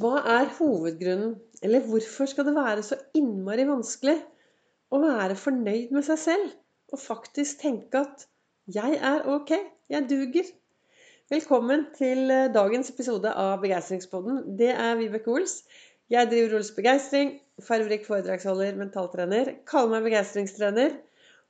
Hva 0.00 0.22
er 0.32 0.46
hovedgrunnen, 0.56 1.34
eller 1.60 1.82
hvorfor 1.84 2.28
skal 2.30 2.46
det 2.46 2.54
være 2.56 2.84
så 2.86 2.96
innmari 3.18 3.66
vanskelig 3.68 4.14
å 4.88 5.00
være 5.02 5.36
fornøyd 5.36 5.90
med 5.92 6.06
seg 6.06 6.20
selv 6.22 6.94
og 6.94 7.02
faktisk 7.02 7.60
tenke 7.60 8.00
at 8.00 8.24
'jeg 8.76 8.96
er 9.10 9.28
ok, 9.28 9.52
jeg 9.92 10.08
duger'? 10.08 10.48
Velkommen 11.34 11.84
til 11.98 12.32
eh, 12.32 12.48
dagens 12.54 12.88
episode 12.94 13.34
av 13.44 13.60
Begeistringspodden. 13.60 14.56
Det 14.56 14.70
er 14.72 14.96
Vibeke 14.96 15.34
Ols. 15.34 15.58
Jeg 16.08 16.32
driver 16.32 16.56
Ols 16.56 16.72
Begeistring, 16.78 17.36
fargerik 17.60 18.08
foredragsholder, 18.08 18.80
mentaltrener, 18.80 19.52
kaller 19.66 19.98
meg 19.98 20.08
begeistringstrener 20.08 20.96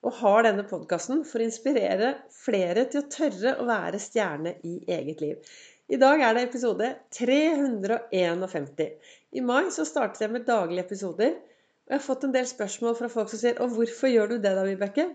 og 0.02 0.16
har 0.24 0.42
denne 0.48 0.66
podkasten 0.66 1.22
for 1.28 1.38
å 1.38 1.46
inspirere 1.46 2.16
flere 2.34 2.88
til 2.90 3.04
å 3.04 3.10
tørre 3.14 3.58
å 3.60 3.68
være 3.68 4.02
stjerne 4.02 4.58
i 4.64 4.80
eget 4.88 5.22
liv. 5.22 5.52
I 5.90 5.98
dag 5.98 6.20
er 6.22 6.36
det 6.36 6.42
episode 6.46 6.86
351. 7.16 8.82
I 9.34 9.40
mai 9.42 9.72
så 9.74 9.82
startet 9.88 10.22
jeg 10.22 10.30
med 10.30 10.44
daglige 10.46 10.84
episoder. 10.84 11.32
Og 11.34 11.90
jeg 11.90 11.98
har 11.98 12.04
fått 12.04 12.26
en 12.28 12.34
del 12.36 12.46
spørsmål 12.46 12.94
fra 12.94 13.08
folk 13.10 13.32
som 13.32 13.40
sier 13.40 13.58
'Og 13.58 13.74
hvorfor 13.74 14.12
gjør 14.12 14.28
du 14.30 14.34
det 14.36 14.52
da, 14.54 14.62
Vibeke?' 14.68 15.08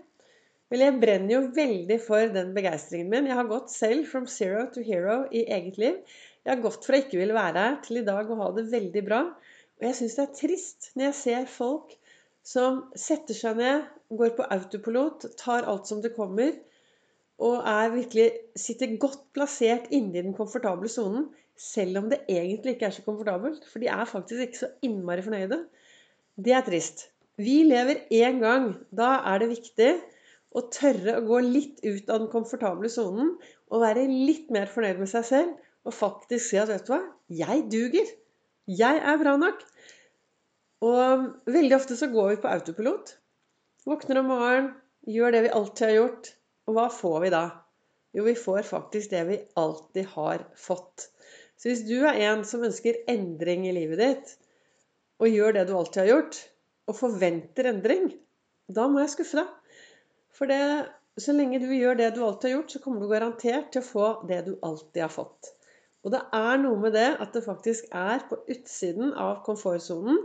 Vel, 0.68 0.84
jeg 0.84 1.00
brenner 1.00 1.32
jo 1.32 1.40
veldig 1.56 1.98
for 2.04 2.28
den 2.34 2.52
begeistringen 2.52 3.08
min. 3.08 3.26
Jeg 3.30 3.38
har 3.38 3.48
gått 3.48 3.70
selv 3.70 4.04
from 4.10 4.26
zero 4.26 4.66
to 4.74 4.82
hero 4.82 5.16
i 5.32 5.46
eget 5.46 5.78
liv. 5.78 5.96
Jeg 6.44 6.54
har 6.54 6.62
gått 6.62 6.84
fra 6.84 7.00
ikke 7.00 7.22
ville 7.22 7.38
være 7.38 7.62
her 7.64 7.80
til 7.82 8.02
i 8.02 8.04
dag 8.04 8.30
å 8.30 8.40
ha 8.42 8.52
det 8.52 8.70
veldig 8.70 9.04
bra. 9.08 9.22
Og 9.80 9.88
jeg 9.88 9.94
syns 9.94 10.16
det 10.16 10.28
er 10.28 10.38
trist 10.42 10.90
når 10.94 11.04
jeg 11.04 11.20
ser 11.22 11.46
folk 11.46 11.96
som 12.44 12.84
setter 12.94 13.34
seg 13.34 13.56
ned, 13.56 13.88
går 14.10 14.36
på 14.36 14.50
autopilot, 14.50 15.24
tar 15.38 15.64
alt 15.64 15.88
som 15.88 16.02
det 16.02 16.12
kommer, 16.14 16.52
og 17.42 17.66
er 17.68 17.92
virkelig 17.92 18.30
sitter 18.56 18.96
godt 19.00 19.20
plassert 19.36 19.90
inni 19.94 20.22
den 20.22 20.36
komfortable 20.36 20.88
sonen, 20.88 21.28
selv 21.56 22.00
om 22.00 22.08
det 22.12 22.22
egentlig 22.28 22.76
ikke 22.76 22.88
er 22.88 22.94
så 22.96 23.04
komfortabelt. 23.04 23.64
For 23.68 23.82
de 23.82 23.90
er 23.92 24.08
faktisk 24.08 24.44
ikke 24.44 24.62
så 24.62 24.70
innmari 24.84 25.24
fornøyde. 25.24 25.62
Det 26.36 26.52
er 26.56 26.64
trist. 26.64 27.08
Vi 27.36 27.62
lever 27.68 28.06
én 28.12 28.40
gang. 28.40 28.70
Da 28.92 29.18
er 29.28 29.42
det 29.42 29.50
viktig 29.52 29.90
å 30.56 30.64
tørre 30.72 31.18
å 31.18 31.26
gå 31.28 31.42
litt 31.44 31.82
ut 31.84 32.08
av 32.08 32.22
den 32.22 32.32
komfortable 32.32 32.88
sonen 32.92 33.34
og 33.68 33.82
være 33.82 34.06
litt 34.08 34.48
mer 34.54 34.70
fornøyd 34.72 35.02
med 35.02 35.10
seg 35.10 35.26
selv 35.28 35.86
og 35.86 35.94
faktisk 35.94 36.48
si 36.48 36.58
at 36.60 36.70
vet 36.72 36.88
du 36.88 36.94
hva, 36.94 37.02
jeg 37.30 37.66
duger. 37.70 38.08
Jeg 38.66 38.98
er 38.98 39.20
bra 39.20 39.36
nok. 39.38 39.60
Og 40.86 41.28
veldig 41.52 41.76
ofte 41.76 41.96
så 41.98 42.08
går 42.12 42.32
vi 42.32 42.40
på 42.42 42.50
autopilot. 42.50 43.12
Våkner 43.86 44.20
om 44.20 44.32
morgenen, 44.32 44.72
gjør 45.06 45.36
det 45.36 45.44
vi 45.44 45.54
alltid 45.54 45.86
har 45.86 45.94
gjort. 46.00 46.32
Og 46.66 46.74
hva 46.74 46.88
får 46.90 47.20
vi 47.22 47.30
da? 47.30 47.44
Jo, 48.16 48.24
vi 48.26 48.34
får 48.38 48.66
faktisk 48.66 49.12
det 49.12 49.22
vi 49.28 49.38
alltid 49.60 50.08
har 50.16 50.46
fått. 50.58 51.08
Så 51.56 51.70
hvis 51.70 51.84
du 51.88 52.00
er 52.08 52.18
en 52.26 52.42
som 52.48 52.64
ønsker 52.66 53.02
endring 53.10 53.66
i 53.68 53.74
livet 53.76 54.00
ditt, 54.00 54.32
og 55.22 55.32
gjør 55.32 55.56
det 55.56 55.66
du 55.68 55.74
alltid 55.76 56.02
har 56.02 56.10
gjort, 56.10 56.38
og 56.86 56.98
forventer 56.98 57.70
endring, 57.70 58.08
da 58.72 58.86
må 58.90 59.02
jeg 59.02 59.12
skuffe 59.14 59.38
deg. 59.38 59.76
For 60.36 60.50
det, 60.50 60.60
så 61.22 61.34
lenge 61.36 61.60
du 61.62 61.68
gjør 61.72 61.98
det 62.00 62.10
du 62.16 62.22
alltid 62.26 62.50
har 62.50 62.56
gjort, 62.58 62.74
så 62.74 62.82
kommer 62.84 63.04
du 63.04 63.12
garantert 63.12 63.70
til 63.72 63.82
å 63.82 63.88
få 63.90 64.08
det 64.28 64.42
du 64.48 64.56
alltid 64.66 65.04
har 65.06 65.12
fått. 65.12 65.52
Og 66.06 66.12
det 66.14 66.22
er 66.38 66.58
noe 66.62 66.78
med 66.82 66.94
det 66.94 67.08
at 67.22 67.32
det 67.34 67.44
faktisk 67.46 67.88
er 67.94 68.26
på 68.28 68.38
utsiden 68.52 69.14
av 69.18 69.40
komfortsonen 69.46 70.20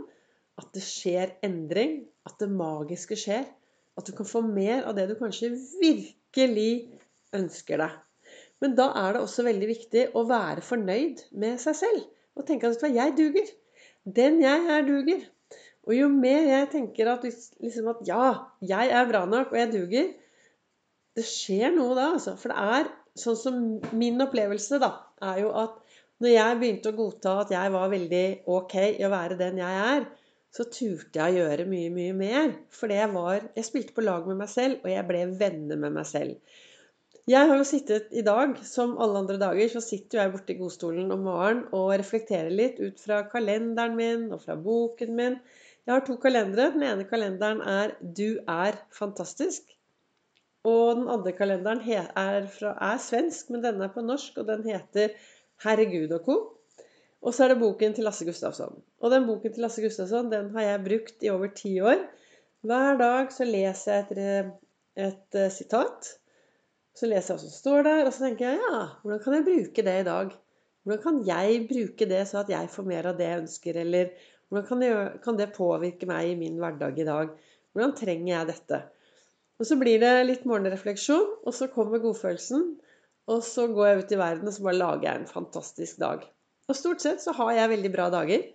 at 0.60 0.68
det 0.76 0.82
skjer 0.84 1.32
endring, 1.46 2.02
at 2.28 2.36
det 2.42 2.50
magiske 2.52 3.18
skjer. 3.18 3.46
At 3.98 4.06
du 4.08 4.12
kan 4.16 4.28
få 4.28 4.44
mer 4.46 4.84
av 4.88 4.94
det 4.96 5.08
du 5.10 5.16
kanskje 5.18 5.50
virkelig 5.56 6.21
ønsker 7.32 7.80
deg. 7.80 7.98
Men 8.62 8.76
da 8.78 8.92
er 8.94 9.16
det 9.16 9.22
også 9.24 9.44
veldig 9.46 9.68
viktig 9.68 10.04
å 10.14 10.22
være 10.28 10.62
fornøyd 10.62 11.24
med 11.42 11.58
seg 11.60 11.76
selv. 11.80 12.02
Og 12.38 12.46
tenke 12.46 12.70
at 12.70 12.84
jeg 12.94 13.14
duger. 13.18 13.48
Den 14.06 14.40
jeg 14.42 14.66
er, 14.70 14.84
duger. 14.86 15.24
Og 15.82 15.96
jo 15.96 16.08
mer 16.12 16.46
jeg 16.46 16.68
tenker 16.70 17.10
at, 17.10 17.24
liksom 17.26 17.90
at 17.90 18.02
ja, 18.06 18.26
jeg 18.62 18.92
er 18.94 19.08
bra 19.10 19.24
nok, 19.26 19.50
og 19.52 19.58
jeg 19.58 19.72
duger 19.72 20.10
Det 21.12 21.24
skjer 21.28 21.74
noe 21.74 21.92
da, 21.98 22.12
altså. 22.14 22.36
For 22.40 22.54
det 22.54 22.62
er 22.78 22.86
sånn 23.20 23.36
som 23.36 23.56
min 23.98 24.22
opplevelse, 24.24 24.78
da, 24.80 24.94
er 25.20 25.42
jo 25.42 25.50
at 25.60 25.74
når 26.22 26.30
jeg 26.32 26.58
begynte 26.60 26.92
å 26.92 26.96
godta 26.96 27.34
at 27.42 27.50
jeg 27.52 27.72
var 27.74 27.90
veldig 27.92 28.26
ok 28.48 28.74
i 28.86 29.04
å 29.04 29.10
være 29.12 29.36
den 29.40 29.58
jeg 29.60 29.80
er, 29.82 30.06
så 30.52 30.66
turte 30.68 31.16
jeg 31.16 31.38
å 31.38 31.46
gjøre 31.46 31.64
mye, 31.68 31.88
mye 31.92 32.16
mer. 32.16 32.52
For 32.72 32.92
jeg 32.92 33.08
var 33.14 33.48
Jeg 33.56 33.68
spilte 33.68 33.96
på 33.96 34.04
lag 34.04 34.26
med 34.28 34.42
meg 34.42 34.50
selv, 34.52 34.84
og 34.84 34.92
jeg 34.92 35.08
ble 35.08 35.24
venner 35.40 35.80
med 35.80 35.96
meg 35.96 36.06
selv. 36.08 36.60
Jeg 37.30 37.48
har 37.48 37.54
jo 37.54 37.64
sittet 37.64 38.10
i 38.18 38.24
dag, 38.26 38.56
som 38.66 38.96
alle 39.00 39.20
andre 39.22 39.38
dager, 39.38 39.68
så 39.70 39.80
sitter 39.84 40.18
jeg 40.18 40.32
borte 40.32 40.52
i 40.52 40.58
godstolen 40.58 41.12
om 41.14 41.22
morgenen 41.22 41.68
og 41.78 41.92
reflekterer 41.94 42.50
litt 42.50 42.80
ut 42.82 42.98
fra 42.98 43.20
kalenderen 43.30 43.94
min 43.94 44.24
og 44.34 44.42
fra 44.42 44.56
boken 44.58 45.12
min. 45.16 45.36
Jeg 45.86 45.94
har 45.94 46.02
to 46.06 46.16
kalendere. 46.22 46.72
Den 46.74 46.82
ene 46.88 47.06
kalenderen 47.06 47.62
er 47.62 47.94
'Du 48.00 48.42
er 48.48 48.76
fantastisk'. 48.98 49.70
Og 50.64 50.96
den 50.96 51.08
andre 51.08 51.32
kalenderen 51.32 51.80
er, 51.88 52.46
fra, 52.46 52.74
er 52.90 52.98
svensk, 52.98 53.50
men 53.50 53.62
denne 53.64 53.84
er 53.84 53.94
på 53.94 54.02
norsk, 54.02 54.38
og 54.38 54.46
den 54.46 54.66
heter 54.66 55.14
'Herregud 55.62 56.12
og 56.18 56.28
co'. 56.28 56.61
Og 57.22 57.34
så 57.34 57.44
er 57.44 57.52
det 57.52 57.60
boken 57.60 57.94
til 57.94 58.06
Lasse 58.06 58.26
Gustafsson. 58.26 58.80
Og 59.02 59.12
den 59.12 59.28
boken 59.28 59.54
til 59.54 59.62
Lasse 59.62 59.82
Gustafsson 59.84 60.30
den 60.32 60.50
har 60.56 60.66
jeg 60.66 60.84
brukt 60.86 61.22
i 61.22 61.30
over 61.30 61.52
ti 61.54 61.76
år. 61.80 62.00
Hver 62.66 62.98
dag 62.98 63.30
så 63.34 63.46
leser 63.46 63.92
jeg 63.92 64.06
et, 64.10 64.50
et, 65.06 65.38
et 65.38 65.54
sitat. 65.54 66.10
Så 66.98 67.08
leser 67.08 67.32
jeg 67.32 67.38
hva 67.38 67.44
som 67.44 67.54
står 67.54 67.86
der, 67.86 68.02
og 68.06 68.12
så 68.14 68.26
tenker 68.26 68.50
jeg 68.50 68.60
ja, 68.60 68.80
hvordan 69.02 69.22
kan 69.22 69.36
jeg 69.38 69.46
bruke 69.46 69.84
det 69.86 69.94
i 70.00 70.08
dag? 70.08 70.34
Hvordan 70.82 71.02
kan 71.04 71.20
jeg 71.28 71.62
bruke 71.70 72.08
det 72.10 72.24
så 72.28 72.42
at 72.42 72.50
jeg 72.50 72.70
får 72.74 72.88
mer 72.90 73.08
av 73.12 73.18
det 73.18 73.28
jeg 73.28 73.42
ønsker? 73.44 73.78
Eller 73.84 74.10
hvordan 74.50 74.66
kan 74.68 74.82
det, 74.82 74.90
kan 75.24 75.38
det 75.38 75.52
påvirke 75.54 76.08
meg 76.10 76.32
i 76.32 76.38
min 76.42 76.58
hverdag 76.60 76.98
i 76.98 77.06
dag? 77.06 77.32
Hvordan 77.72 77.94
trenger 77.96 78.32
jeg 78.34 78.50
dette? 78.50 78.82
Og 79.62 79.68
så 79.68 79.78
blir 79.78 80.02
det 80.02 80.12
litt 80.26 80.46
morgenrefleksjon, 80.48 81.28
og 81.46 81.54
så 81.54 81.70
kommer 81.70 82.02
godfølelsen. 82.02 82.66
Og 83.30 83.44
så 83.46 83.68
går 83.70 83.88
jeg 83.88 84.00
ut 84.00 84.14
i 84.14 84.18
verden 84.18 84.50
og 84.50 84.54
så 84.56 84.64
bare 84.66 84.80
lager 84.80 85.06
jeg 85.06 85.20
en 85.20 85.30
fantastisk 85.30 86.00
dag. 86.02 86.24
Og 86.72 86.78
stort 86.78 87.04
sett 87.04 87.20
så 87.20 87.34
har 87.36 87.52
jeg 87.52 87.72
veldig 87.74 87.92
bra 87.92 88.08
dager. 88.12 88.46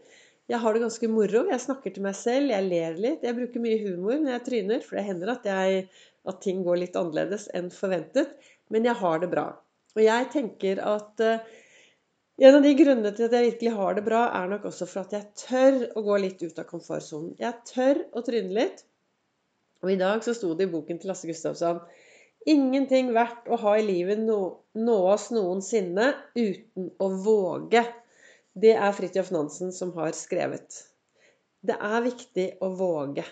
Jeg 0.49 0.59
har 0.63 0.73
det 0.73 0.81
ganske 0.81 1.09
moro. 1.11 1.43
Jeg 1.51 1.61
snakker 1.61 1.93
til 1.93 2.05
meg 2.05 2.15
selv, 2.17 2.49
jeg 2.49 2.65
ler 2.65 2.97
litt. 2.97 3.25
Jeg 3.27 3.37
bruker 3.37 3.61
mye 3.61 3.77
humor 3.83 4.17
når 4.17 4.31
jeg 4.31 4.43
tryner, 4.47 4.81
for 4.81 4.97
det 4.97 5.03
hender 5.05 5.33
at, 5.35 5.45
jeg, 5.45 5.83
at 6.31 6.39
ting 6.41 6.63
går 6.65 6.79
litt 6.81 6.97
annerledes 6.97 7.45
enn 7.57 7.69
forventet. 7.73 8.33
Men 8.73 8.87
jeg 8.89 8.97
har 9.03 9.21
det 9.21 9.29
bra. 9.35 9.45
Og 9.93 10.01
jeg 10.01 10.29
tenker 10.33 10.81
at 10.81 11.21
uh, 11.21 11.45
en 12.41 12.57
av 12.57 12.65
de 12.65 12.73
grunnene 12.79 13.13
til 13.13 13.27
at 13.27 13.37
jeg 13.37 13.51
virkelig 13.51 13.75
har 13.77 13.99
det 13.99 14.05
bra, 14.07 14.23
er 14.39 14.49
nok 14.49 14.65
også 14.71 14.89
for 14.89 15.05
at 15.05 15.13
jeg 15.13 15.29
tør 15.43 15.79
å 15.99 16.05
gå 16.09 16.17
litt 16.23 16.41
ut 16.41 16.63
av 16.63 16.69
komfortsonen. 16.71 17.35
Jeg 17.41 17.69
tør 17.69 18.01
å 18.17 18.25
tryne 18.25 18.57
litt. 18.57 18.81
Og 19.85 19.93
i 19.93 19.99
dag 20.01 20.25
så 20.25 20.33
sto 20.33 20.55
det 20.57 20.65
i 20.65 20.73
boken 20.73 20.97
til 20.97 21.13
Lasse 21.13 21.29
Gustavsson 21.29 21.83
Ingenting 22.47 23.09
verdt 23.11 23.49
å 23.51 23.57
ha 23.59 23.73
i 23.75 23.83
livet 23.83 24.21
nå, 24.23 24.39
nå 24.79 24.97
oss 25.11 25.27
noensinne 25.35 26.13
uten 26.37 26.93
å 27.03 27.09
våge. 27.25 27.81
Det 28.57 28.73
er 28.73 28.93
Fridtjof 28.95 29.27
Nansen 29.35 29.73
som 29.75 29.91
har 29.99 30.15
skrevet. 30.17 30.79
Det 31.61 31.75
er 31.77 32.05
viktig 32.05 32.47
å 32.63 32.71
våge. 32.79 33.25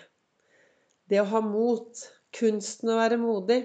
Det 1.10 1.18
å 1.22 1.30
ha 1.32 1.40
mot. 1.42 2.04
Kunsten 2.36 2.92
å 2.92 2.98
være 2.98 3.16
modig. 3.18 3.62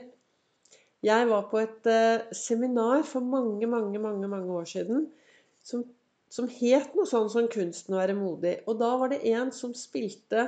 Jeg 1.06 1.28
var 1.30 1.48
på 1.52 1.60
et 1.60 1.90
uh, 1.90 2.24
seminar 2.38 3.02
for 3.06 3.26
mange, 3.26 3.68
mange, 3.70 4.00
mange, 4.00 4.30
mange 4.32 4.58
år 4.62 4.70
siden 4.70 5.08
som, 5.66 5.84
som 6.32 6.48
het 6.50 6.94
noe 6.96 7.10
sånn 7.10 7.30
som 7.34 7.50
'Kunsten 7.52 7.98
å 7.98 8.00
være 8.00 8.16
modig'. 8.18 8.62
Og 8.70 8.78
da 8.80 8.94
var 9.02 9.12
det 9.12 9.22
en 9.34 9.52
som 9.54 9.74
spilte 9.78 10.48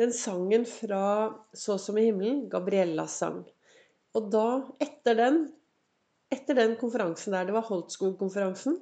den 0.00 0.12
sangen 0.14 0.64
fra 0.68 1.34
'Så 1.52 1.78
som 1.82 1.98
i 1.98 2.06
himmelen', 2.08 2.46
Gabriellas 2.52 3.16
sang. 3.24 3.42
Og 4.14 4.30
da, 4.32 4.48
etter 4.80 5.18
den, 5.18 5.40
etter 6.32 6.58
den 6.58 6.76
konferansen 6.80 7.36
der, 7.36 7.48
det 7.48 7.56
var 7.56 7.68
Holtskog-konferansen, 7.68 8.80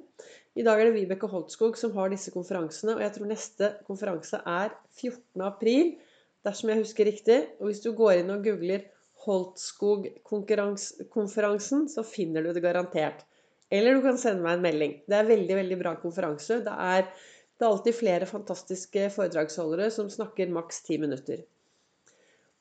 i 0.57 0.63
dag 0.65 0.79
er 0.81 0.87
det 0.87 0.95
Vibeke 0.95 1.27
Holtskog 1.29 1.75
som 1.77 1.91
har 1.93 2.09
disse 2.09 2.31
konferansene, 2.33 2.95
og 2.95 3.01
jeg 3.03 3.11
tror 3.13 3.27
neste 3.29 3.67
konferanse 3.85 4.39
er 4.41 4.71
14. 4.97 5.41
april, 5.45 6.01
dersom 6.47 6.69
jeg 6.71 6.79
husker 6.81 7.05
riktig. 7.05 7.37
Og 7.59 7.65
hvis 7.69 7.83
du 7.83 7.89
går 7.97 8.13
inn 8.23 8.31
og 8.33 8.43
googler 8.45 8.81
Holtskog-konferansen, 9.27 11.79
så 11.93 12.01
finner 12.07 12.41
du 12.41 12.49
det 12.55 12.65
garantert. 12.65 13.19
Eller 13.69 13.93
du 13.93 14.01
kan 14.01 14.17
sende 14.17 14.43
meg 14.45 14.53
en 14.57 14.65
melding. 14.65 14.93
Det 15.05 15.15
er 15.17 15.29
veldig, 15.29 15.55
veldig 15.59 15.77
bra 15.83 15.91
konferanse. 16.01 16.53
Det 16.65 16.73
er, 16.73 17.03
det 17.53 17.63
er 17.65 17.69
alltid 17.69 17.93
flere 17.99 18.25
fantastiske 18.29 19.01
foredragsholdere 19.13 19.87
som 19.93 20.09
snakker 20.09 20.55
maks 20.57 20.81
ti 20.87 20.95
minutter. 21.01 21.39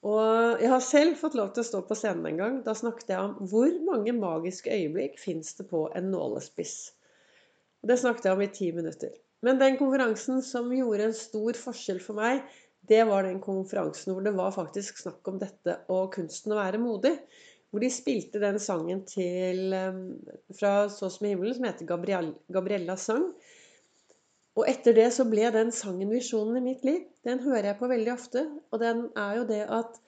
Og 0.05 0.46
jeg 0.61 0.71
har 0.73 0.83
selv 0.85 1.17
fått 1.21 1.37
lov 1.39 1.53
til 1.55 1.63
å 1.63 1.69
stå 1.71 1.81
på 1.89 1.97
scenen 1.99 2.27
en 2.31 2.41
gang. 2.41 2.59
Da 2.67 2.75
snakket 2.77 3.13
jeg 3.15 3.23
om 3.23 3.49
hvor 3.51 3.73
mange 3.87 4.15
magiske 4.17 4.73
øyeblikk 4.73 5.19
fins 5.21 5.55
det 5.59 5.69
på 5.71 5.87
en 5.97 6.11
nålespiss. 6.13 6.77
Det 7.87 7.99
snakket 8.01 8.29
jeg 8.29 8.37
om 8.37 8.45
i 8.45 8.53
ti 8.53 8.71
minutter. 8.75 9.13
Men 9.47 9.61
den 9.61 9.77
konferansen 9.79 10.41
som 10.43 10.73
gjorde 10.75 11.11
en 11.11 11.17
stor 11.17 11.59
forskjell 11.61 12.01
for 12.03 12.19
meg, 12.19 12.41
det 12.87 13.03
var 13.09 13.27
den 13.27 13.41
konferansen 13.43 14.15
hvor 14.15 14.25
det 14.25 14.35
var 14.37 14.55
faktisk 14.55 15.03
snakk 15.03 15.27
om 15.31 15.39
dette 15.43 15.81
og 15.93 16.15
kunsten 16.15 16.55
å 16.55 16.61
være 16.61 16.81
modig. 16.83 17.15
Hvor 17.71 17.83
de 17.83 17.91
spilte 17.93 18.41
den 18.41 18.59
sangen 18.63 19.03
til, 19.09 19.75
um, 19.75 20.03
fra 20.55 20.89
Så 20.89 21.11
som 21.13 21.27
i 21.27 21.33
himmelen, 21.35 21.57
som 21.57 21.67
heter 21.67 21.89
Gabriel, 21.89 22.31
Gabriellas 22.53 23.09
sang. 23.11 23.27
Og 24.57 24.65
etter 24.71 24.95
det 24.97 25.11
så 25.13 25.27
ble 25.29 25.51
den 25.53 25.73
sangen 25.75 26.13
visjonen 26.15 26.61
i 26.61 26.65
mitt 26.71 26.87
liv. 26.87 27.03
Den 27.27 27.43
hører 27.45 27.73
jeg 27.73 27.79
på 27.81 27.91
veldig 27.91 28.13
ofte. 28.15 28.47
Og 28.73 28.81
den 28.81 29.09
er 29.19 29.41
jo 29.41 29.49
det 29.51 29.65
at 29.67 29.99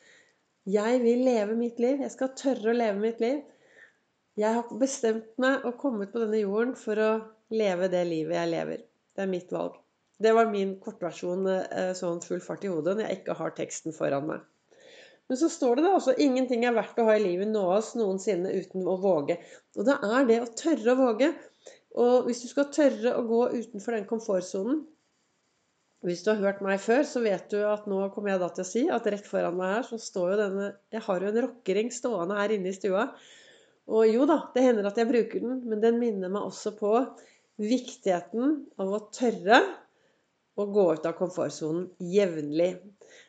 jeg 0.69 1.01
vil 1.03 1.25
leve 1.25 1.57
mitt 1.57 1.81
liv. 1.81 2.03
Jeg 2.05 2.13
skal 2.13 2.35
tørre 2.37 2.73
å 2.73 2.77
leve 2.77 3.01
mitt 3.01 3.23
liv. 3.25 3.41
Jeg 4.39 4.55
har 4.55 4.79
bestemt 4.81 5.31
meg 5.41 5.65
og 5.67 5.79
kommet 5.81 6.13
på 6.13 6.21
denne 6.23 6.43
jorden 6.43 6.75
for 6.79 7.01
å 7.03 7.11
leve 7.55 7.89
det 7.91 8.05
livet 8.07 8.37
jeg 8.37 8.53
lever. 8.53 8.85
Det 9.17 9.25
er 9.25 9.31
mitt 9.33 9.51
valg. 9.55 9.79
Det 10.19 10.35
var 10.35 10.51
min 10.51 10.77
kortversjon 10.83 11.47
eh, 11.51 11.93
sånn 11.95 12.21
full 12.23 12.43
fart 12.43 12.67
i 12.67 12.71
hodet 12.71 12.97
når 12.99 13.07
jeg 13.07 13.21
ikke 13.21 13.39
har 13.39 13.55
teksten 13.57 13.95
foran 13.95 14.29
meg. 14.29 14.45
Men 15.29 15.41
så 15.41 15.51
står 15.53 15.79
det 15.79 15.85
da 15.85 15.95
også 15.97 16.15
'ingenting 16.17 16.65
er 16.65 16.77
verdt 16.77 16.99
å 16.99 17.07
ha 17.09 17.17
i 17.17 17.23
livet 17.23 17.51
nå 17.51 17.63
oss 17.75 17.93
noensinne 17.99 18.53
uten 18.57 18.87
å 18.89 18.97
våge'. 19.03 19.37
Og 19.77 19.89
det 19.89 19.97
er 20.09 20.29
det 20.31 20.39
å 20.43 20.53
tørre 20.63 20.95
å 20.95 21.01
våge. 21.03 21.33
Og 21.99 22.29
hvis 22.29 22.43
du 22.45 22.49
skal 22.49 22.71
tørre 22.73 23.15
å 23.19 23.27
gå 23.29 23.43
utenfor 23.59 23.97
den 23.97 24.09
komfortsonen 24.09 24.85
Hvis 26.07 26.23
du 26.23 26.31
har 26.31 26.43
hørt 26.45 26.61
meg 26.63 26.79
før, 26.79 27.03
så 27.03 27.21
vet 27.25 27.49
du 27.51 27.59
at 27.67 27.89
nå 27.91 28.05
kommer 28.15 28.31
jeg 28.33 28.43
da 28.43 28.49
til 28.55 28.63
å 28.63 28.69
si 28.69 28.85
at 28.95 29.09
rett 29.11 29.27
foran 29.27 29.57
meg 29.59 29.73
her 29.75 29.89
så 29.89 29.99
står 29.99 30.31
jo 30.31 30.39
denne 30.39 30.69
Jeg 30.95 31.03
har 31.09 31.25
jo 31.25 31.33
en 31.33 31.41
rockering 31.49 31.91
stående 31.95 32.37
her 32.39 32.55
inne 32.55 32.71
i 32.71 32.77
stua. 32.77 33.09
Og 33.89 34.05
jo 34.07 34.29
da, 34.29 34.43
det 34.55 34.63
hender 34.63 34.87
at 34.87 35.01
jeg 35.01 35.09
bruker 35.09 35.43
den, 35.43 35.63
men 35.67 35.83
den 35.83 35.99
minner 35.99 36.31
meg 36.31 36.45
også 36.45 36.75
på 36.79 36.93
viktigheten 37.59 38.55
av 38.79 38.95
å 38.95 39.03
tørre 39.11 39.63
å 40.59 40.67
gå 40.71 40.85
ut 40.95 41.07
av 41.07 41.17
komfortsonen 41.19 41.89
jevnlig. 42.03 42.73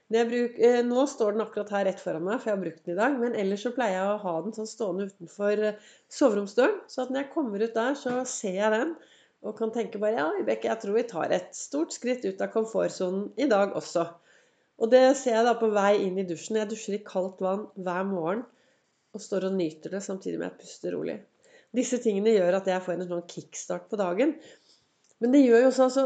Eh, 0.10 0.80
nå 0.86 1.06
står 1.10 1.36
den 1.36 1.44
akkurat 1.46 1.72
her 1.74 1.86
rett 1.86 2.02
foran 2.02 2.26
meg, 2.26 2.40
for 2.40 2.50
jeg 2.50 2.58
har 2.58 2.64
brukt 2.64 2.86
den 2.86 2.96
i 2.96 3.00
dag. 3.00 3.18
Men 3.22 3.38
ellers 3.38 3.66
så 3.66 3.74
pleier 3.76 4.00
jeg 4.00 4.16
å 4.16 4.22
ha 4.24 4.36
den 4.46 4.56
sånn 4.58 4.70
stående 4.70 5.10
utenfor 5.10 5.64
eh, 5.70 5.88
soveromsdøren. 6.14 6.82
Så 6.90 7.06
at 7.06 7.14
når 7.14 7.24
jeg 7.24 7.34
kommer 7.36 7.66
ut 7.66 7.78
der, 7.78 7.98
så 7.98 8.20
ser 8.30 8.58
jeg 8.58 8.74
den. 8.74 8.96
Og 9.48 9.56
kan 9.56 9.72
tenke 9.72 10.02
bare 10.02 10.18
ja, 10.18 10.28
Vibeke, 10.36 10.68
jeg 10.68 10.82
tror 10.82 10.98
vi 10.98 11.06
tar 11.08 11.32
et 11.36 11.54
stort 11.56 11.94
skritt 11.96 12.26
ut 12.28 12.42
av 12.44 12.52
komfortsonen 12.52 13.30
i 13.40 13.48
dag 13.52 13.76
også. 13.80 14.06
Og 14.80 14.92
det 14.92 15.04
ser 15.20 15.38
jeg 15.38 15.48
da 15.48 15.56
på 15.60 15.70
vei 15.76 15.94
inn 16.06 16.20
i 16.20 16.28
dusjen. 16.28 16.60
Jeg 16.60 16.72
dusjer 16.72 16.98
i 16.98 17.04
kaldt 17.08 17.42
vann 17.44 17.68
hver 17.80 18.08
morgen 18.08 18.46
og 19.16 19.24
står 19.24 19.50
og 19.50 19.56
nyter 19.58 19.96
det 19.96 20.04
samtidig 20.06 20.40
med 20.40 20.52
at 20.52 20.60
jeg 20.60 20.68
puster 20.68 20.96
rolig. 20.96 21.18
Disse 21.76 22.00
tingene 22.02 22.34
gjør 22.36 22.60
at 22.60 22.68
jeg 22.70 22.84
får 22.86 22.96
en 22.96 23.10
sånn 23.12 23.28
kickstart 23.30 23.88
på 23.92 24.00
dagen. 24.00 24.36
Men 25.20 25.36
det 25.36 25.44
gjør 25.44 25.66
jo 25.66 25.72
også 25.72 25.88
altså 25.88 26.06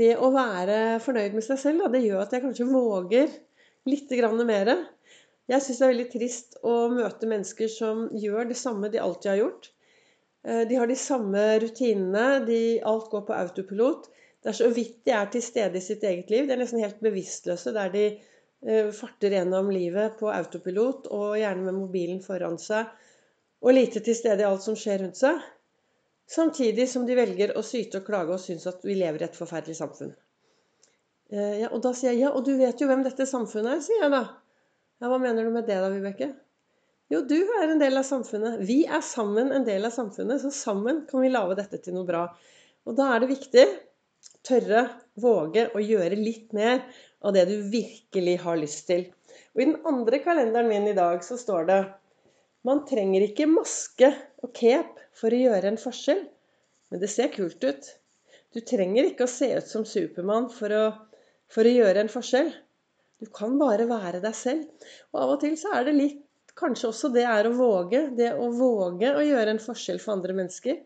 det 0.00 0.12
å 0.20 0.30
være 0.34 0.78
fornøyd 1.00 1.36
med 1.36 1.44
seg 1.46 1.60
selv, 1.60 1.84
da, 1.84 1.92
det 1.94 2.02
gjør 2.04 2.24
at 2.24 2.34
jeg 2.34 2.44
kanskje 2.44 2.68
våger 2.68 3.30
litt 3.88 4.12
mer. 4.44 4.72
Jeg 5.50 5.64
syns 5.64 5.78
det 5.78 5.84
er 5.84 5.92
veldig 5.94 6.08
trist 6.12 6.58
å 6.62 6.74
møte 6.92 7.26
mennesker 7.30 7.70
som 7.72 8.08
gjør 8.12 8.50
det 8.50 8.58
samme 8.60 8.90
de 8.92 9.00
alltid 9.00 9.30
har 9.32 9.40
gjort. 9.40 9.70
Eh, 10.46 10.62
de 10.68 10.78
har 10.80 10.88
de 10.90 10.96
samme 10.96 11.44
rutinene. 11.62 12.40
De, 12.46 12.60
alt 12.86 13.10
går 13.12 13.26
på 13.28 13.36
autopilot. 13.36 14.10
Det 14.40 14.52
er 14.52 14.56
så 14.56 14.70
vidt 14.72 15.04
de 15.04 15.14
er 15.16 15.28
til 15.32 15.44
stede 15.44 15.78
i 15.78 15.84
sitt 15.84 16.04
eget 16.06 16.30
liv. 16.32 16.46
De 16.48 16.56
er 16.56 16.62
nesten 16.62 16.80
helt 16.80 17.00
bevisstløse 17.04 17.74
der 17.76 17.92
de 17.92 18.06
eh, 18.08 18.90
farter 18.96 19.36
gjennom 19.36 19.68
livet 19.74 20.16
på 20.20 20.32
autopilot 20.32 21.10
og 21.12 21.38
gjerne 21.40 21.66
med 21.68 21.76
mobilen 21.82 22.22
foran 22.24 22.58
seg 22.60 22.88
og 23.60 23.76
lite 23.76 24.00
til 24.00 24.16
stede 24.16 24.40
i 24.40 24.48
alt 24.48 24.64
som 24.64 24.76
skjer 24.78 25.02
rundt 25.04 25.20
seg. 25.20 25.40
Samtidig 26.30 26.86
som 26.88 27.04
de 27.06 27.16
velger 27.18 27.52
å 27.58 27.62
syte 27.66 28.00
og 28.00 28.06
klage 28.06 28.32
og 28.32 28.40
synes 28.40 28.66
at 28.70 28.84
vi 28.86 28.96
lever 28.96 29.20
i 29.20 29.26
et 29.26 29.36
forferdelig 29.36 29.76
samfunn. 29.76 30.14
Eh, 31.30 31.56
ja, 31.62 31.68
og 31.68 31.82
da 31.84 31.92
sier 31.96 32.14
jeg 32.14 32.24
ja, 32.24 32.30
og 32.32 32.46
du 32.46 32.54
vet 32.58 32.80
jo 32.80 32.88
hvem 32.88 33.04
dette 33.04 33.26
samfunnet 33.28 33.76
er, 33.76 33.82
sier 33.84 34.06
jeg 34.06 34.14
da. 34.14 34.22
Ja, 35.00 35.10
hva 35.10 35.18
mener 35.20 35.44
du 35.44 35.52
med 35.52 35.68
det 35.68 35.76
da, 35.82 35.90
Vibeke? 35.92 36.32
Jo, 37.10 37.20
du 37.26 37.38
er 37.58 37.72
en 37.72 37.80
del 37.80 37.98
av 37.98 38.06
samfunnet. 38.06 38.60
Vi 38.68 38.84
er 38.86 39.02
sammen 39.02 39.50
en 39.54 39.64
del 39.66 39.86
av 39.88 39.94
samfunnet, 39.94 40.42
så 40.42 40.52
sammen 40.54 41.04
kan 41.10 41.24
vi 41.24 41.32
lage 41.32 41.56
dette 41.58 41.80
til 41.82 41.96
noe 41.96 42.06
bra. 42.06 42.28
Og 42.86 42.94
da 42.98 43.08
er 43.14 43.22
det 43.22 43.32
viktig 43.32 43.64
tørre, 44.46 44.84
våge 45.20 45.66
å 45.74 45.82
gjøre 45.82 46.16
litt 46.16 46.54
mer 46.56 46.84
av 47.26 47.34
det 47.34 47.48
du 47.50 47.56
virkelig 47.72 48.36
har 48.44 48.60
lyst 48.60 48.86
til. 48.88 49.08
Og 49.52 49.62
i 49.62 49.66
den 49.72 49.80
andre 49.90 50.22
kalenderen 50.22 50.70
min 50.70 50.86
i 50.86 50.96
dag 50.96 51.24
så 51.26 51.38
står 51.40 51.66
det 51.68 51.80
man 52.68 52.84
trenger 52.86 53.24
ikke 53.24 53.48
maske 53.50 54.12
og 54.44 54.52
cape 54.54 55.08
for 55.16 55.32
å 55.32 55.42
gjøre 55.42 55.72
en 55.72 55.80
forskjell, 55.80 56.22
men 56.92 57.02
det 57.02 57.10
ser 57.10 57.32
kult 57.34 57.64
ut. 57.64 57.92
Du 58.54 58.60
trenger 58.66 59.08
ikke 59.08 59.26
å 59.26 59.32
se 59.32 59.50
ut 59.56 59.66
som 59.66 59.86
Supermann 59.88 60.50
for 60.52 60.78
for 61.50 61.66
å 61.66 61.74
gjøre 61.74 62.04
en 62.04 62.12
forskjell. 62.12 62.50
Du 63.20 63.26
kan 63.34 63.56
bare 63.58 63.88
være 63.90 64.22
deg 64.22 64.36
selv. 64.36 64.66
Og 65.12 65.24
av 65.24 65.32
og 65.34 65.40
til 65.42 65.56
så 65.58 65.74
er 65.76 65.88
det 65.88 65.96
litt 65.96 66.20
Kanskje 66.60 66.90
også 66.90 67.10
det 67.14 67.24
er 67.24 67.48
å 67.48 67.54
våge. 67.56 68.06
Det 68.16 68.34
å 68.36 68.50
våge 68.54 69.14
å 69.16 69.24
gjøre 69.24 69.56
en 69.56 69.62
forskjell 69.62 70.00
for 70.02 70.18
andre 70.18 70.36
mennesker. 70.36 70.82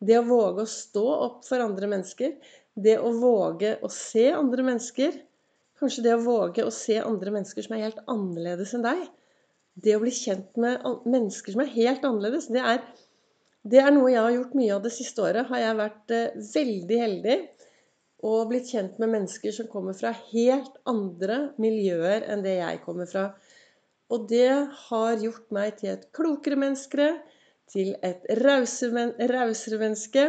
Det 0.00 0.18
å 0.18 0.26
våge 0.26 0.64
å 0.64 0.72
stå 0.72 1.06
opp 1.28 1.44
for 1.46 1.62
andre 1.62 1.90
mennesker. 1.90 2.34
Det 2.74 2.96
å 3.02 3.12
våge 3.14 3.76
å 3.84 3.92
se 3.92 4.30
andre 4.32 4.64
mennesker. 4.66 5.20
Kanskje 5.78 6.08
det 6.08 6.16
å 6.16 6.24
våge 6.24 6.64
å 6.66 6.74
se 6.74 6.98
andre 7.02 7.34
mennesker 7.34 7.66
som 7.66 7.76
er 7.76 7.86
helt 7.86 8.02
annerledes 8.10 8.74
enn 8.74 8.86
deg 8.86 9.06
det 9.82 9.94
å 9.96 10.02
bli 10.02 10.12
kjent 10.14 10.56
med 10.60 10.82
mennesker 11.06 11.54
som 11.54 11.62
er 11.62 11.74
helt 11.74 12.06
annerledes, 12.06 12.48
det 12.52 12.62
er, 12.64 12.80
det 13.68 13.82
er 13.82 13.92
noe 13.94 14.10
jeg 14.10 14.24
har 14.24 14.34
gjort 14.34 14.56
mye 14.58 14.74
av 14.74 14.82
det 14.86 14.94
siste 14.94 15.22
året. 15.24 15.46
Har 15.50 15.62
jeg 15.62 15.78
vært 15.78 16.14
eh, 16.14 16.40
veldig 16.54 17.00
heldig 17.02 17.36
og 18.28 18.48
blitt 18.50 18.72
kjent 18.72 18.98
med 18.98 19.12
mennesker 19.12 19.54
som 19.54 19.68
kommer 19.70 19.94
fra 19.94 20.10
helt 20.32 20.80
andre 20.90 21.52
miljøer 21.62 22.26
enn 22.32 22.42
det 22.42 22.56
jeg 22.58 22.80
kommer 22.82 23.06
fra. 23.10 23.28
Og 24.08 24.28
det 24.30 24.50
har 24.88 25.18
gjort 25.20 25.50
meg 25.52 25.80
til 25.80 25.92
et 25.92 26.06
klokere 26.16 26.56
menneske, 26.60 27.10
til 27.68 27.92
et 28.04 28.24
rausere 28.40 29.80
menneske. 29.82 30.28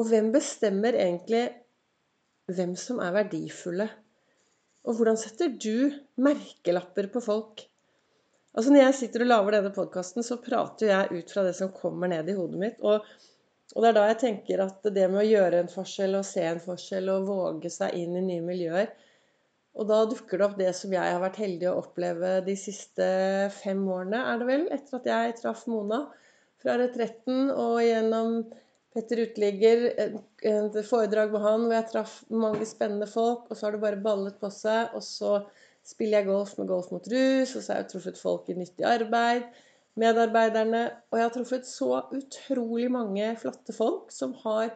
Og 0.00 0.08
hvem 0.08 0.30
bestemmer 0.32 0.96
egentlig 0.96 1.50
hvem 2.52 2.72
som 2.80 3.02
er 3.04 3.12
verdifulle? 3.14 3.90
Og 4.88 4.96
hvordan 4.98 5.20
setter 5.20 5.52
du 5.52 5.92
merkelapper 6.18 7.10
på 7.12 7.22
folk? 7.22 7.66
Altså 8.52 8.72
Når 8.72 8.82
jeg 8.82 8.96
sitter 8.98 9.24
og 9.24 9.30
lager 9.30 9.54
denne 9.56 9.74
podkasten, 9.76 10.24
så 10.24 10.40
prater 10.42 10.90
jeg 10.90 11.20
ut 11.20 11.30
fra 11.32 11.44
det 11.46 11.54
som 11.56 11.72
kommer 11.76 12.10
ned 12.12 12.28
i 12.28 12.34
hodet 12.36 12.58
mitt. 12.60 12.80
Og, 12.80 13.04
og, 13.72 13.78
det 13.78 13.92
er 13.92 13.96
da 13.96 14.08
jeg 14.10 14.18
tenker 14.24 14.64
at 14.64 14.90
det 14.96 15.06
med 15.12 15.22
å 15.22 15.28
gjøre 15.28 15.62
en 15.62 15.72
forskjell 15.72 16.18
og 16.18 16.26
se 16.28 16.44
en 16.48 16.60
forskjell 16.60 17.08
og 17.14 17.30
våge 17.30 17.72
seg 17.72 17.96
inn 18.00 18.18
i 18.18 18.26
nye 18.26 18.44
miljøer 18.44 18.90
Og 19.72 19.88
da 19.88 20.02
dukker 20.08 20.38
det 20.38 20.46
opp 20.46 20.58
det 20.58 20.72
som 20.76 20.92
jeg 20.92 21.14
har 21.14 21.22
vært 21.22 21.38
heldig 21.40 21.68
å 21.70 21.78
oppleve 21.80 22.34
de 22.44 22.56
siste 22.60 23.06
fem 23.56 23.80
årene, 23.88 24.20
er 24.20 24.42
det 24.42 24.48
vel, 24.50 24.66
etter 24.74 24.98
at 24.98 25.08
jeg 25.08 25.38
traff 25.40 25.64
Mona 25.70 26.02
fra 26.62 26.76
retretten 26.80 27.48
og 27.50 27.80
gjennom 27.82 28.42
Petter 28.92 29.22
Uteligger, 29.24 29.86
et 30.44 30.78
foredrag 30.84 31.32
med 31.32 31.44
han 31.46 31.62
hvor 31.64 31.76
jeg 31.78 31.88
traff 31.88 32.16
mange 32.28 32.66
spennende 32.68 33.08
folk, 33.08 33.46
og 33.48 33.56
så 33.56 33.66
har 33.66 33.76
det 33.76 33.84
bare 33.86 34.00
ballet 34.04 34.36
på 34.40 34.50
seg. 34.52 34.92
Og 34.92 35.04
så 35.06 35.38
spiller 35.86 36.20
jeg 36.20 36.28
golf 36.28 36.52
med 36.58 36.68
Golf 36.68 36.90
mot 36.92 37.08
rus, 37.08 37.54
og 37.56 37.62
så 37.62 37.72
har 37.72 37.80
jeg 37.80 37.92
truffet 37.94 38.20
folk 38.20 38.50
i 38.52 38.58
nyttig 38.58 38.84
arbeid, 38.86 39.48
medarbeiderne 40.00 40.86
Og 41.10 41.18
jeg 41.18 41.26
har 41.26 41.32
truffet 41.34 41.66
så 41.68 42.02
utrolig 42.16 42.88
mange 42.92 43.32
flotte 43.40 43.74
folk 43.76 44.12
som 44.12 44.36
har 44.44 44.70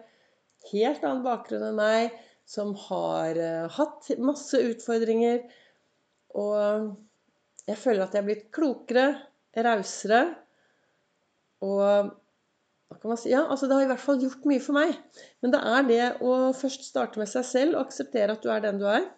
helt 0.72 1.04
annen 1.04 1.24
bakgrunn 1.24 1.68
enn 1.68 1.78
meg, 1.78 2.16
som 2.46 2.74
har 2.86 3.38
uh, 3.38 3.66
hatt 3.76 4.12
masse 4.22 4.60
utfordringer. 4.70 5.42
Og 6.36 6.92
jeg 7.66 7.80
føler 7.80 8.04
at 8.04 8.14
jeg 8.14 8.22
er 8.22 8.28
blitt 8.28 8.46
klokere, 8.54 9.06
rausere. 9.56 10.22
Og 11.64 12.12
hva 12.86 12.98
kan 13.00 13.10
man 13.10 13.18
si? 13.18 13.32
Ja, 13.32 13.42
altså 13.50 13.66
det 13.66 13.78
har 13.78 13.86
i 13.86 13.90
hvert 13.90 14.02
fall 14.02 14.20
gjort 14.22 14.44
mye 14.46 14.62
for 14.62 14.76
meg. 14.76 14.94
Men 15.42 15.54
det 15.54 15.62
er 15.72 15.86
det 15.88 16.02
å 16.22 16.34
først 16.54 16.86
starte 16.86 17.18
med 17.20 17.30
seg 17.30 17.46
selv 17.48 17.78
og 17.78 17.86
akseptere 17.88 18.36
at 18.36 18.44
du 18.44 18.52
er 18.52 18.62
den 18.62 18.78
du 18.82 18.86
er. 18.90 19.08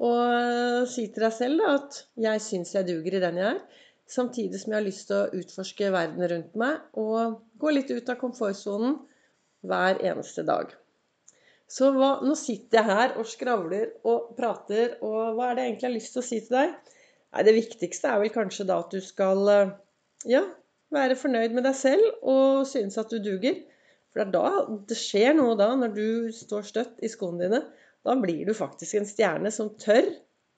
Og 0.00 0.88
si 0.88 1.06
til 1.12 1.24
deg 1.26 1.34
selv 1.36 1.60
da, 1.60 1.70
at 1.76 2.02
'jeg 2.16 2.42
syns 2.44 2.74
jeg 2.74 2.88
duger 2.88 3.16
i 3.16 3.22
den 3.24 3.40
jeg 3.40 3.54
er', 3.54 3.80
samtidig 4.08 4.60
som 4.60 4.72
jeg 4.72 4.78
har 4.78 4.86
lyst 4.86 5.06
til 5.08 5.16
å 5.16 5.40
utforske 5.40 5.92
verden 5.92 6.28
rundt 6.32 6.54
meg 6.56 6.80
og 6.96 7.40
gå 7.60 7.72
litt 7.74 7.90
ut 7.90 8.08
av 8.08 8.20
komfortsonen 8.20 8.96
hver 9.60 10.00
eneste 10.00 10.44
dag. 10.46 10.72
Så 11.70 11.92
hva, 11.94 12.16
nå 12.26 12.34
sitter 12.38 12.80
jeg 12.80 12.88
her 12.90 13.12
og 13.20 13.28
skravler 13.30 13.92
og 14.08 14.32
prater, 14.38 14.96
og 15.06 15.36
hva 15.36 15.50
er 15.50 15.56
det 15.56 15.64
jeg 15.64 15.72
egentlig 15.72 15.88
har 15.88 15.96
lyst 15.96 16.16
til 16.16 16.22
å 16.22 16.26
si 16.26 16.40
til 16.42 16.56
deg? 16.56 16.72
Nei, 17.30 17.44
Det 17.46 17.54
viktigste 17.54 18.10
er 18.10 18.22
vel 18.24 18.32
kanskje 18.34 18.66
da 18.66 18.80
at 18.82 18.90
du 18.90 18.98
skal 19.04 19.44
ja, 20.26 20.42
være 20.90 21.18
fornøyd 21.18 21.54
med 21.54 21.68
deg 21.68 21.76
selv 21.78 22.26
og 22.26 22.66
synes 22.66 22.98
at 22.98 23.14
du 23.14 23.22
duger. 23.22 23.60
For 24.10 24.18
det 24.18 24.26
er 24.26 24.34
da 24.34 24.80
det 24.90 24.98
skjer 24.98 25.36
noe 25.38 25.54
da, 25.58 25.70
når 25.78 25.94
du 25.94 26.08
står 26.34 26.66
støtt 26.66 26.98
i 27.06 27.12
skoene 27.12 27.44
dine 27.44 27.62
da 28.06 28.16
blir 28.16 28.46
du 28.46 28.54
faktisk 28.56 28.96
en 28.96 29.08
stjerne 29.08 29.52
som 29.52 29.74
tør 29.80 30.08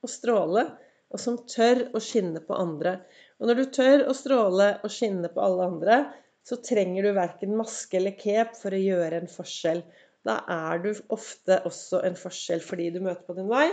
å 0.02 0.10
stråle, 0.10 0.66
og 1.12 1.20
som 1.20 1.36
tør 1.50 1.88
å 1.92 2.00
skinne 2.00 2.40
på 2.46 2.56
andre. 2.56 2.96
Og 3.40 3.50
når 3.50 3.58
du 3.58 3.64
tør 3.76 4.04
å 4.08 4.14
stråle 4.16 4.68
og 4.80 4.92
skinne 4.92 5.28
på 5.32 5.42
alle 5.44 5.66
andre, 5.68 5.98
så 6.46 6.58
trenger 6.64 7.04
du 7.04 7.12
verken 7.16 7.56
maske 7.58 7.98
eller 7.98 8.16
cape 8.18 8.56
for 8.58 8.74
å 8.74 8.80
gjøre 8.80 9.20
en 9.20 9.30
forskjell. 9.30 9.82
Da 10.26 10.38
er 10.54 10.82
du 10.84 10.90
ofte 11.14 11.58
også 11.66 12.02
en 12.06 12.18
forskjell 12.18 12.62
fordi 12.64 12.90
du 12.94 13.00
møter 13.02 13.24
på 13.26 13.36
din 13.38 13.50
vei. 13.50 13.68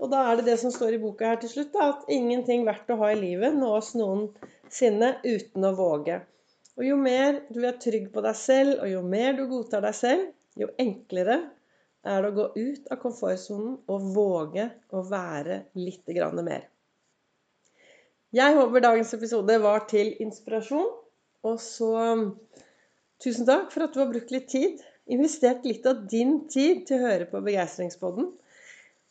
Og 0.00 0.10
da 0.12 0.24
er 0.28 0.40
det 0.40 0.48
det 0.48 0.56
som 0.62 0.72
står 0.72 0.96
i 0.96 1.00
boka 1.00 1.28
her 1.28 1.40
til 1.40 1.52
slutt, 1.52 1.72
da, 1.74 1.90
at 1.92 2.12
ingenting 2.12 2.64
verdt 2.68 2.88
å 2.92 2.98
ha 3.02 3.10
i 3.12 3.20
livet 3.20 3.56
nås 3.56 3.92
noensinne 4.00 5.14
uten 5.26 5.66
å 5.68 5.74
våge. 5.76 6.20
Og 6.80 6.86
jo 6.86 6.96
mer 6.96 7.42
du 7.52 7.60
er 7.68 7.80
trygg 7.80 8.08
på 8.14 8.24
deg 8.24 8.36
selv, 8.40 8.78
og 8.80 8.88
jo 8.88 9.02
mer 9.04 9.34
du 9.36 9.44
godtar 9.50 9.84
deg 9.84 9.96
selv, 9.96 10.30
jo 10.60 10.70
enklere 10.80 11.42
er 12.08 12.22
det 12.22 12.30
å 12.30 12.36
gå 12.36 12.46
ut 12.56 12.88
av 12.92 13.00
komfortsonen 13.02 13.74
og 13.92 14.06
våge 14.14 14.70
å 14.96 15.02
være 15.04 15.64
litt 15.76 16.08
mer. 16.40 16.64
Jeg 18.30 18.54
håper 18.56 18.84
dagens 18.84 19.12
episode 19.14 19.56
var 19.60 19.84
til 19.90 20.14
inspirasjon. 20.22 20.88
Og 21.42 21.56
så 21.60 21.90
tusen 23.20 23.48
takk 23.48 23.72
for 23.72 23.84
at 23.84 23.94
du 23.94 24.00
har 24.00 24.10
brukt 24.10 24.32
litt 24.32 24.48
tid. 24.48 24.80
Investert 25.10 25.66
litt 25.66 25.86
av 25.90 26.04
din 26.10 26.44
tid 26.50 26.84
til 26.88 27.00
å 27.00 27.08
høre 27.08 27.26
på 27.30 27.42
Begeistringspodden. 27.44 28.28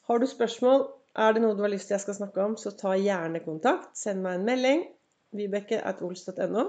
Har 0.07 0.21
du 0.21 0.27
spørsmål, 0.29 0.87
er 1.19 1.35
det 1.35 1.43
noe 1.43 1.57
du 1.57 1.63
har 1.65 1.73
lyst 1.73 1.89
til 1.89 1.97
jeg 1.97 2.05
skal 2.05 2.17
snakke 2.21 2.45
om, 2.45 2.55
så 2.57 2.71
ta 2.77 2.95
gjerne 2.95 3.41
kontakt. 3.43 3.91
Send 3.99 4.23
meg 4.23 4.39
en 4.39 4.47
melding. 4.47 4.85
Vibeke.ols.no. 5.35 6.63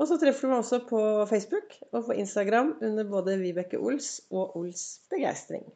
Og 0.00 0.08
så 0.08 0.16
treffer 0.20 0.48
du 0.48 0.52
meg 0.52 0.62
også 0.62 0.78
på 0.88 1.00
Facebook 1.28 1.74
og 1.90 2.06
på 2.06 2.16
Instagram 2.22 2.76
under 2.80 3.08
både 3.08 3.36
Vibeke 3.42 3.80
Ols 3.82 4.14
og 4.30 4.56
Ols 4.60 4.86
Begeistring. 5.12 5.66